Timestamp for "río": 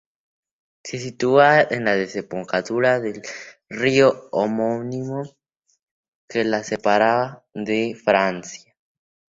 3.69-4.29